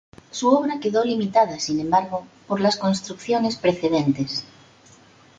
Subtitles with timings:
[0.31, 4.45] Su obra quedó limitada, sin embargo, por las construcciones precedentes.